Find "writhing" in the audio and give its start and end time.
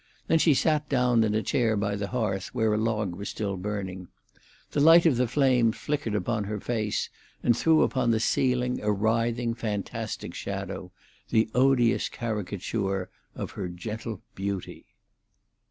8.91-9.53